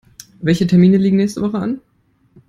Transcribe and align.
Welche 0.41 0.65
Termine 0.65 0.97
liegen 0.97 1.17
nächste 1.17 1.43
Woche 1.43 1.59
an? 1.59 1.79